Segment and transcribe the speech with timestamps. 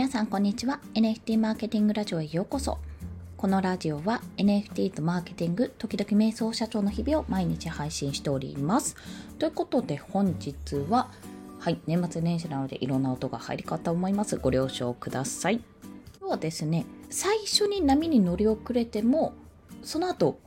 [0.00, 0.80] 皆さんこんにちは。
[0.94, 2.78] NFT マーケティングラジオへようこそ。
[3.36, 8.96] このラジオは NFT とマーケティング時々瞑想社長の日々を毎日配信しております。
[9.38, 11.10] ということで本日は
[11.58, 14.38] はい年末年始なのでいろんな音が入りかと思います。
[14.38, 15.60] ご了承ください。
[16.18, 19.34] 今日はですね最初に波に乗り遅れても
[19.82, 20.38] その後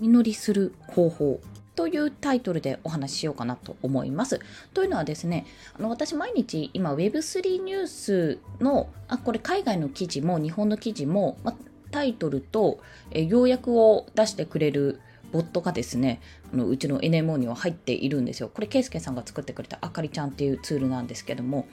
[0.00, 1.40] 実りする方法
[1.78, 4.40] というタイトルでお話ししようかなと思います。
[4.74, 5.46] というのはですね、
[5.78, 11.54] あの私毎日今 Web3 ニュースの、あ、これ海外の記事も日本の記事も、ま、
[11.92, 12.80] タイトルと、
[13.12, 14.98] え要約を出してくれる
[15.30, 16.20] ボットがですね、
[16.52, 18.50] あのうちの NMO には入っているんですよ。
[18.52, 21.68] これ、ケイスケさんが作ってくれたあかりちゃんっていうツールなんですけども、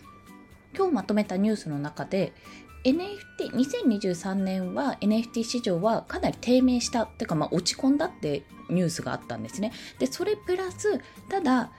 [0.78, 2.32] 今日まとめたニュースの中で、
[2.86, 9.74] NFT、2023年は NFT 市場はかなり低迷した、てかまあ落ち込んだってニュースがあったんですね。
[9.98, 11.72] で、それプラス、ただ、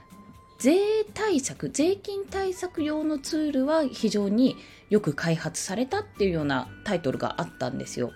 [0.59, 4.57] 税対策、税金対策用のツールは非常に
[4.89, 8.11] よく開発されたっていうようなタイトルがあったんですよ。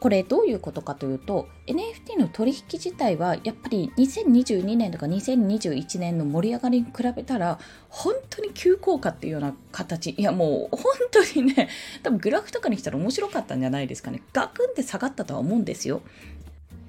[0.00, 10.10] これどういうことかというと NFT の取引自体はやっぱり2022年とか2021年の盛り上がりに比べたら本当に急降下っていうような形。
[10.10, 11.68] いやもう本当にね
[12.02, 14.22] 多分グラフとかにしたら面白かったんじゃないですかね。
[14.32, 16.02] ガクンって下がったとは思うんですよ。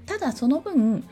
[0.06, 1.04] ただその分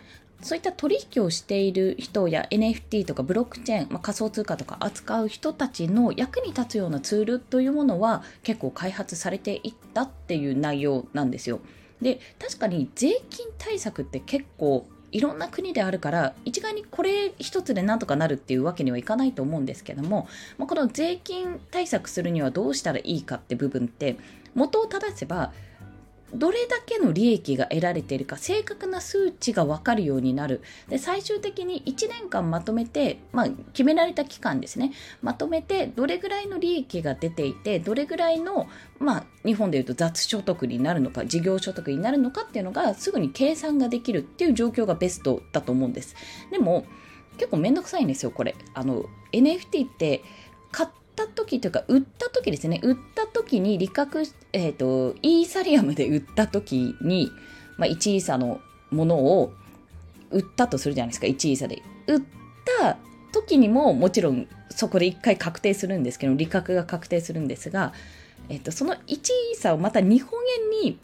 [0.42, 11.60] そういった取引をしている人や NFT とかブロックチェーン、まあ、仮想通貨とか扱う人たちの役に立つようなツールというものは結構開発されていったっていう内容なんですよ。
[12.02, 24.18] で確かに税金対策って結構いろんな国であるから一概にこれ一つでなんとかなるっていうわけにはいかないと思うんですけども、まあ、この税金対策するにはどうしたらいいかって部分って
[24.54, 25.54] 元を正せば
[26.34, 30.62] どれだけの利益が得られているか正確な数値が分かるようになる。
[30.90, 34.92] で最終的に1年間まとめて、まあ、決められた期間ですね。
[35.22, 38.68] まとめてどれぐらいの利益が出ていてどれぐらいの、
[39.00, 46.16] まあ、日本でいうと雑所得になるのか事業所得になるのかっていうのがすぐに計算ができるっていう状況がベストだと思うんです。
[46.52, 46.86] でも
[47.38, 48.56] 結構めんどくさいんですよこれ。
[48.74, 50.24] あの NFT って
[50.72, 52.80] 買った時というか、売った時ですね。
[52.84, 52.96] 売っ
[53.28, 54.24] 時に利確、
[54.54, 57.32] えっ、ー、と、イーサリアムで売った時に、
[57.78, 58.60] まあ、1イーサの
[58.92, 59.54] ものを
[60.32, 61.82] 売ったとするじゃないですか、1イーサで。
[62.08, 62.22] 売っ
[62.80, 62.98] た
[63.32, 67.94] 時にももちろんそこで1回確定するんですけど、利確が確定するんですが、
[68.50, 70.40] えっ、ー、と、その1イーサをまた日本
[70.84, 71.00] 円に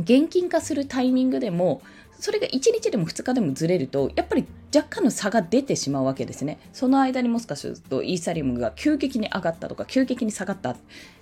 [0.00, 1.82] 現金化するタイミングでも
[2.22, 6.60] それが1日でも2日でもずれると、やっぱり若干の差が出てしまうわけですね。
[6.72, 10.76] その間にもしかするとイーサリアムが急激に上がったとか、急激に下がった。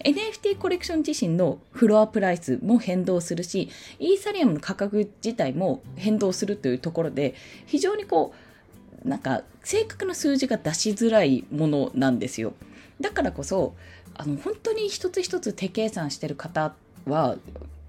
[0.05, 7.34] NFT コレクション自身のフロアプライスも変動するし、イーサリアムの価格自体も変動するというところで、
[7.65, 8.34] 非常にこ
[9.03, 12.53] う、なんか正確な数字が出しづらいものなんですよ。
[13.00, 13.75] だからこそ、
[14.17, 16.75] あの本当に一つ一つ手計算してる方
[17.06, 17.38] は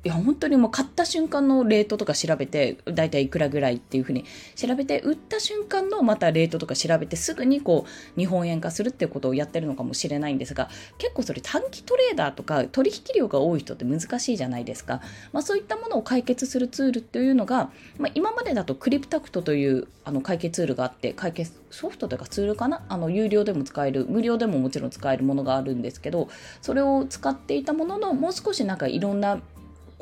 [0.04, 4.26] いや本当にもう買った瞬間のレートとか調べてだいたいいくらぐらいっていうふうに
[4.56, 15.02] 調べて売った瞬間のまたレートとか調べてすぐにこう日本円化するっていうことをやってるのかもしれないんですが結構それ短期トレーダーとか取引量が多い人って難しいじゃないですか、
[15.34, 17.70] まあ、そういったものを解決するツールっていうのが、
[18.00, 22.84] まあ、今までだとクリプタクトというあの解決ツールがあって解決ソフトというかツールかな？
[22.90, 26.28] あの有料でも使える無料でももちろん使えるものがあるんですけど
[26.64, 29.40] それを使っていたもののもう少しなんかいろんな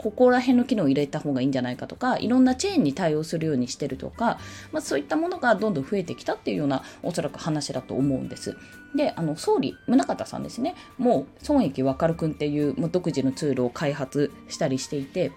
[0.01, 4.39] ここら辺の機能を入れた方がいいんじゃないかとかいろんなチェーンに対応するようにしてるとか、
[4.71, 8.55] まあ、そういったものがどんどん増えてきたっていうようなおそらく話だと思うんです。
[8.95, 15.31] であの総理宗像さんですねもう損益わかるくんっていうもう独自のツールを開発したりしていて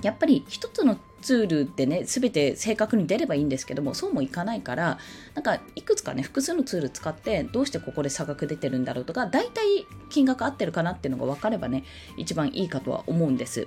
[0.00, 4.98] やっぱり一つのツールでね全て正確に出ればいいんですけどもそうもいかないから
[5.34, 11.84] なんかいくつかね複数のツール使ってどうしてここで差額出てるんだろうとか大体金額合ってるかなっていうのが分かればね
[12.16, 13.66] 一番いいかとは思うんです。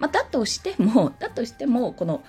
[0.00, 2.24] まあ、だとしても、 だとしても、この、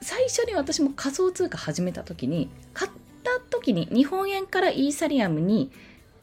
[0.00, 2.90] 最初に私も仮想通貨始めた時に、買っ
[3.22, 5.70] た時に日本円からイーサリアムに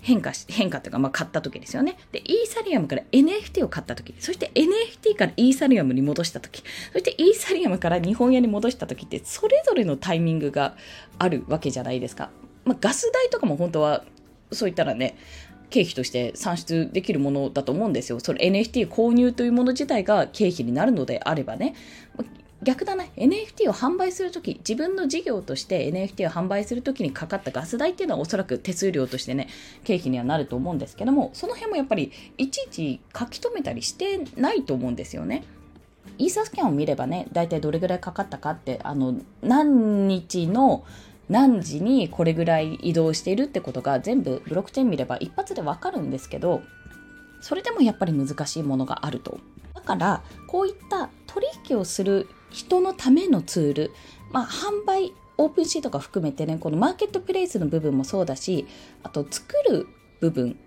[0.01, 1.97] 変化し、変化というか、まあ、買った時ですよね。
[2.11, 10.75] で、イーサリアムから NFT を買った時、そして NFT からイーサリアムに戻した時、そしてイーサリアムから日本円に戻した時って、それぞれのタイミングが
[11.19, 12.31] あるわけじゃないですか。
[12.65, 14.03] まあ、ガス代とかも本当は、
[14.51, 15.17] そういったらね、
[15.69, 18.19] 経費として算出できるものだと思うんですよ。
[18.19, 21.75] それ NFT 購入というもの自体が経費になるのであればね。
[22.63, 23.11] 逆だね。
[23.17, 29.47] NFT を販売するとき、自分の事業として NFT を販売するときにかかったガス代っていうのはおそらく手数料としてね、
[29.83, 35.43] 経費にはなると思うんですけども、その辺もやっぱりいちいち書き留めたりしてないと思うんですよね。
[36.17, 40.83] イーサスキャンを見ればね、大体どれぐらいかかったかって、あの、何日の
[41.29, 46.61] 何時にこれぐらい移動しているってことが全部ブロックチェーン見れば一発でわかるんですけど
[47.41, 49.39] それでもやっぱり難しいものがあると。
[49.73, 53.91] だからこういった取引をする人のためのツール、
[54.31, 58.67] まあ、販売オープンシーとか含めてねこのマーケットプレイスの部分もそうだし
[59.03, 59.87] あと作る
[60.19, 60.57] 部分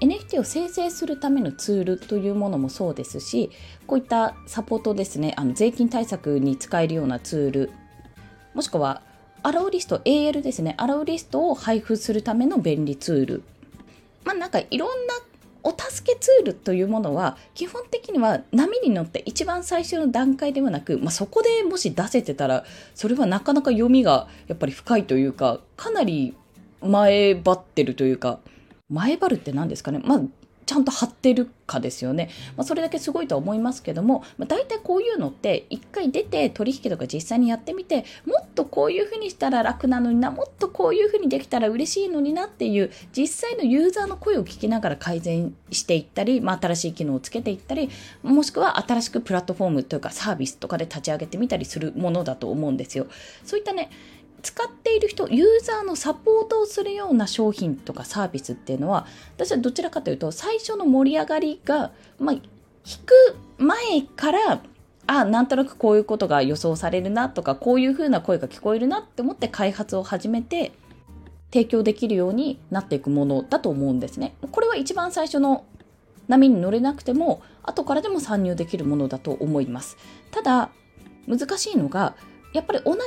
[0.00, 3.50] NFT を生成するためのツールというものもそうですし
[3.86, 7.70] こういったサポートですねあの税金対策に使えるようなツール
[8.54, 9.02] もしくは
[9.46, 10.74] アラウリスト AL ですね。
[10.76, 13.42] アラウリストを配布するための便利ツール。
[14.24, 15.14] まあなんかいろんな
[15.62, 22.64] お助けツールというものは基本的には波に乗って一番最初の段階ではなく、まあ、そこでもし出せてたら
[22.96, 26.34] それはなかなか読みがやっぱり深いというかかなり
[26.80, 28.40] 前張ってるというか
[28.88, 30.00] 前張るって何ですかね。
[30.04, 30.22] まあ
[30.66, 32.28] ちゃんと張ってるかですよね。
[32.56, 47.88] まあ、それだけすごいと思いますけども、まあ、大体こういうのって一回出て取引とか実際にやってみてもっとこういうふうにしたら楽なのになもっとこういうふうにできたら嬉しいのになっていう実際のユーザーの声を聞きながら改善していったり、まあ、新しい機能をつけていったり
[48.22, 53.06] もしくは新しくプラットフォームというかサービスとかで立ち上げてみたりするものだと思うんですよ。
[53.44, 53.90] そういったね
[54.42, 59.06] 使っている人ユーザーのサポートをするような商品とかサービスっていうのは
[59.36, 62.42] 私はどちらかというと最初の盛り上がりが、まあ、引
[63.04, 64.60] く前から
[65.08, 70.72] あなんとなくこういうことが予想されるなとかこういうふうな声が聞こえるなって思って開発を始めて
[71.52, 74.34] 提供できるようになっていくものだと思うんですね。
[74.50, 75.64] これは一番最初の
[76.28, 79.96] 波に乗れなくても後からでも参入できるものだと思います。
[80.32, 80.70] ただ
[81.26, 82.16] 難しいのが
[82.52, 83.00] やっぱり同じ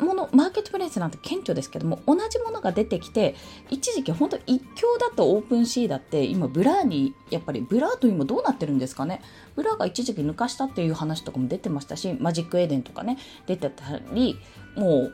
[0.00, 3.34] ものマーケットプレイスなんて顕著ですけども同じものが出てきて
[3.70, 9.22] 一時期本当一強だった OpenSea だって今 Blur にやっぱり Blur と今どうなってるんですかね？
[9.54, 14.38] Blur が一時期抜かしたっていう話とかも出てましたし Magic Eden とかね出てたり
[14.76, 15.12] もう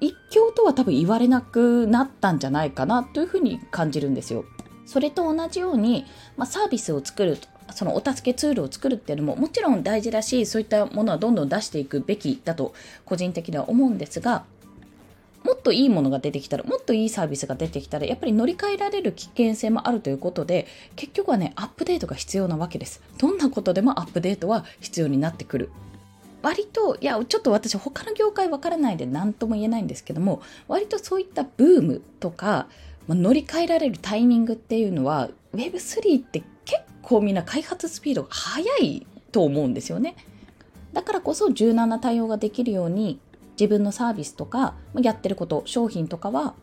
[0.00, 4.44] 一強とは多分言われなくなったんじゃないかなというふうに感じるんですよ。
[4.86, 6.04] それと同じように、
[6.36, 12.74] まあ、サービスを作るとそのお助けツールを作るっていうのももちろん大事だしそういったものはどんどん出していくべきだと
[13.04, 14.44] 個人的には思うんですが
[15.44, 20.66] もっといいものが出てきたらもっといいサービスが出てきたらやっぱり乗り換えられる危険性もあるということで
[20.96, 23.02] 結局はねアップデートが必要なわけです。
[23.18, 25.70] どんなことでもアップデートは必要になってくる。
[26.40, 32.66] 割といやちょっと私他の業界わからないで何とも言えないんですけども割とそういったブームとか、
[33.08, 40.16] 乗り換えられるタイミングっていうのは Web3 って結構みんな開発スピードが速いと思うんですよね。
[40.92, 43.18] だからこそ柔軟な対応ができるように
[43.58, 46.54] 自分のサービスとかやってること商品とかは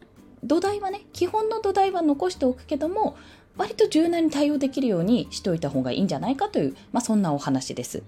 [0.44, 3.18] 土台はね基本の土台は残しておくけども
[3.58, 8.04] 割と柔軟に対応できるようにしておいた方がいいんじゃないかという、まあ、そんなお話です。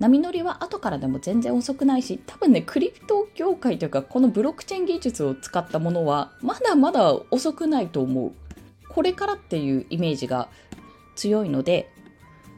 [0.00, 8.32] 波乗りは後からでも全然遅くないし多分ねクリプト業界というかこのブロックチェーン技術を使ったものはまだまだ遅くないと思う
[8.88, 10.48] これからっていうイメージが
[11.14, 11.90] 強いので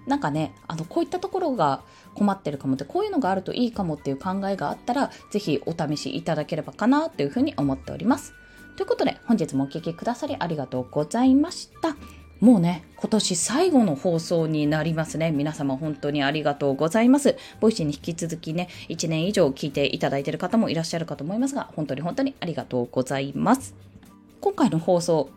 [0.07, 1.83] なんかねあのこういったところが
[2.15, 8.33] 困ってるかもってこういうのがあるといいかもっていう考えがあったら是非お試しいただければかなというふうに思っております。
[8.77, 11.97] ということで本日もお聴きくださりありがとうございました。
[12.41, 15.31] もうね、今年最後の放送になりますね。
[15.31, 17.37] 皆様本当にありがとうございます。
[17.61, 23.75] Voicy に引き続きね、1年以上聞いていただいている方もいらっしゃるかと思いますが、本当に本当にありがとうございます。
[24.43, 25.31] 今回の放送、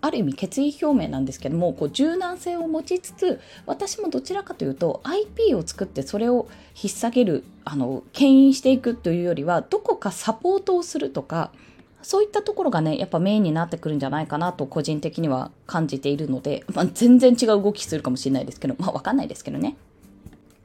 [0.00, 6.48] ある意味決意表明なんですけどもこう柔軟性を持ちつつ私もどちらかというと IP を作ってそれを
[6.80, 11.50] 引っ提げるあの牽引していくというよりはどこかサポートをするとか
[12.02, 19.76] そういったところがねやっぱメインになってくるんじゃないかなと個人的には感じているので、まあ、全然違う動きするかもしれないですけどまあわかんないですけどね。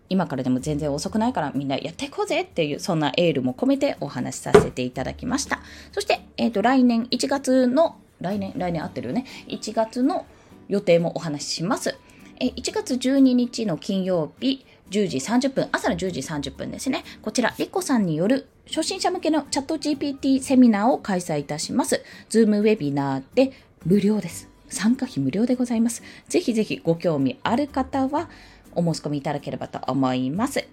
[0.08, 5.62] 今からでも全然遅くないからみんなやっていこうぜっていうそんなエールも込めてお話しさせていただきました。
[5.92, 9.26] そして、えーと来年1月の来年、来年合ってるよね。
[9.48, 10.26] 1月の
[10.68, 11.96] 予定もお話しします。
[12.40, 17.04] え1月12日の金曜日、10時30分、朝の10時30分ですね。
[17.22, 22.04] こちら、リコさんによる初心者向けのチャット GPT セミナーを開催いたします。
[22.30, 23.52] ズームウェビナーで
[23.86, 24.50] 無料です。
[24.68, 26.04] 参加費無料でございます。
[26.28, 28.30] ぜひぜひご興味ある方は
[28.74, 30.68] お申し込みいただければと思います。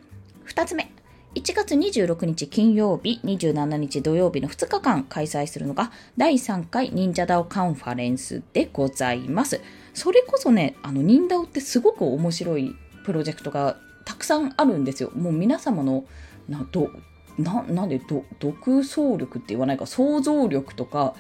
[0.46, 0.90] 2つ目、
[1.35, 9.62] 1月26日金曜日、27日土曜日の2日間開催するのが第3回忍者ダオカンファレンスでございます。
[9.95, 15.11] それこそね、あの忍ダオってすごく面白いプロジェクトがたくさんあるんですよ。
[15.15, 16.05] もう皆様の
[16.51, 16.91] など
[17.39, 17.99] ななんで
[18.39, 21.15] 独創力って言わないか想像力とか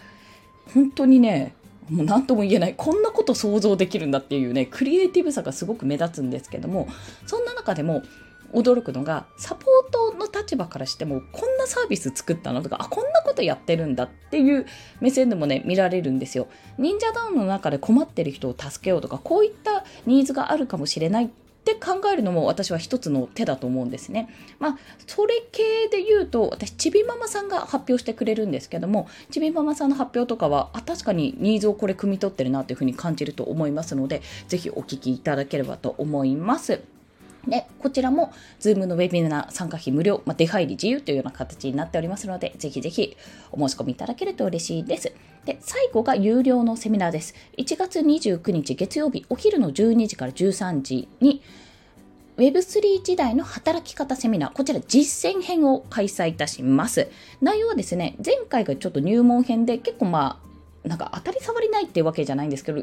[0.74, 1.54] 本当にね
[1.88, 6.86] もう何とも言えないこんなこと想像できるんだっていうねクリエイティブさがすごく目立つんですけども
[7.26, 8.02] そんな中でも
[8.52, 14.66] 驚くのが、サポートの立場からしても、こんなサービス作ったのとか、あ、こんなことやってるんだっていう
[15.00, 16.48] 目線でもね、見られるんですよ。
[16.78, 21.30] 忍者ダウンの中で困ってる人を助けようとか、こういったニーズがあるかもしれない
[21.62, 24.28] って考えるのも私は一つの手だと思うんですね。
[24.58, 36.80] まあ、それ系で言うと、私、ちびママさんが発表してくれるんですけども、ちびママさんの発表とかは、あ、確かにニーズをこれ汲み取ってるなというふうに感じると思いますので、ぜひお聞きいただければと思います。
[37.46, 43.16] で、こちらも、Zoom のウェビナー参加費無料、まあ、出入り自由というような形になっておりますので、ぜひぜひ
[43.50, 45.12] お申し込みいただけると嬉しいです。
[45.44, 47.34] で、最後が有料のセミナーです。
[47.58, 51.42] 1月29日月曜日、お昼の12時から13時に、
[52.36, 57.08] Web3 時代の働き方セミナー、こちら実践編を開催いたします。
[57.40, 60.51] 内容はですね、前回がちょっと入門編で結構まあ、
[60.84, 62.82] なんか当たり障りないっていうわけじゃないんですけど、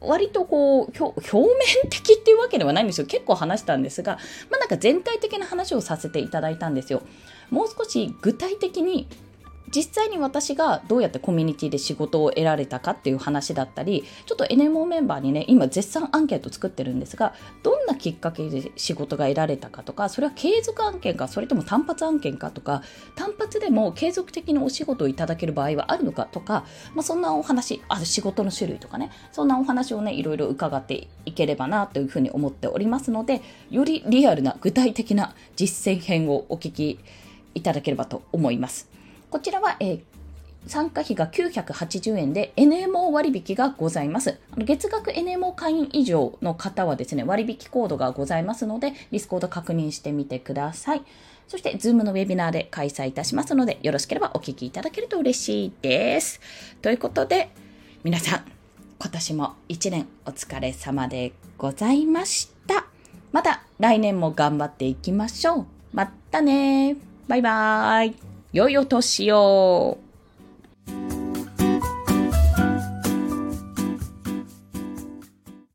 [0.00, 1.48] 割とこう表面
[1.90, 3.06] 的っていうわけではないんですよ。
[3.06, 4.18] 結構話したんですが、
[4.50, 7.02] まあ、なんか全体的な話をさせていただいたんですよ。
[7.50, 9.08] もう少し具体的に
[9.74, 22.82] 実際に私がどうやってコミュニティで仕事を得られたかっていう話だったりちょっと NMO メンバーにね今絶賛アンケート作ってるんですがどんなきっかけで仕事が得られたかとかそれは継続案件かそれとも単発案件かとか
[23.14, 36.98] 単発でも継続的にお仕事をいただける場合はあるのかとか、まあ、そんなお話あ仕事の種類とかねそんなお話をねいろいろ伺っていければなというふうに思っておりますのでよりリアルな具体的な実践編をお聞き
[37.54, 38.96] いただければと思います。
[39.30, 40.02] こちらは、えー
[40.66, 44.40] 参加費が980円で NMO 割引がございます。
[44.58, 51.02] 月額 NMO 会員以上の方はですね、割引コードがございますので、 Discord 確認してみてください。
[51.46, 56.40] そして、Zoom のウェビナーで開催いたしますので、よろしければお聞きいただけると嬉しいです。
[56.82, 57.50] ということで、
[58.02, 58.44] 皆さん、
[58.98, 62.86] 今年も1年お疲れ様でございました。
[63.30, 65.66] また来年も頑張っていきましょう。
[65.92, 66.96] またね
[67.28, 68.25] バイバーイ
[68.56, 69.98] 良いお年を。